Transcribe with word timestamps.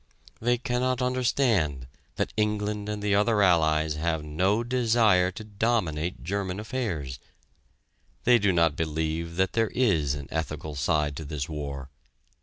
They 0.41 0.57
cannot 0.57 0.99
understand 0.99 1.85
that 2.15 2.33
England 2.35 2.89
and 2.89 3.03
the 3.03 3.13
other 3.13 3.43
Allies 3.43 3.93
have 3.97 4.23
no 4.23 4.63
desire 4.63 5.29
to 5.29 5.43
dominate 5.43 6.23
German 6.23 6.59
affairs. 6.59 7.19
They 8.23 8.39
do 8.39 8.51
not 8.51 8.75
believe 8.75 9.35
that 9.35 9.53
there 9.53 9.69
is 9.75 10.15
an 10.15 10.27
ethical 10.31 10.73
side 10.73 11.15
to 11.17 11.23
this 11.25 11.47
war. 11.47 11.91